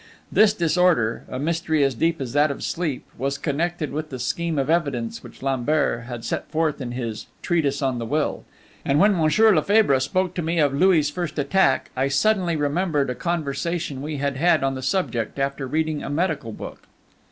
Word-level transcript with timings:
This 0.31 0.51
disorder, 0.51 1.25
a 1.29 1.37
mystery 1.37 1.83
as 1.83 1.93
deep 1.93 2.19
as 2.19 2.33
that 2.33 2.49
of 2.49 2.63
sleep, 2.63 3.05
was 3.19 3.37
connected 3.37 3.91
with 3.91 4.09
the 4.09 4.17
scheme 4.17 4.57
of 4.57 4.67
evidence 4.67 5.21
which 5.21 5.43
Lambert 5.43 6.05
had 6.07 6.25
set 6.25 6.49
forth 6.49 6.81
in 6.81 6.93
his 6.93 7.27
Treatise 7.43 7.83
on 7.83 7.99
the 7.99 8.05
Will. 8.07 8.43
And 8.83 8.97
when 8.99 9.15
Monsieur 9.15 9.53
Lefebvre 9.53 9.99
spoke 10.01 10.33
to 10.33 10.41
me 10.41 10.57
of 10.57 10.73
Louis' 10.73 11.11
first 11.11 11.37
attack, 11.37 11.91
I 11.95 12.07
suddenly 12.07 12.55
remembered 12.55 13.11
a 13.11 13.13
conversation 13.13 14.01
we 14.01 14.17
had 14.17 14.37
had 14.37 14.63
on 14.63 14.73
the 14.73 14.81
subject 14.81 15.37
after 15.37 15.67
reading 15.67 16.01
a 16.01 16.09
medical 16.09 16.51
book. 16.51 16.87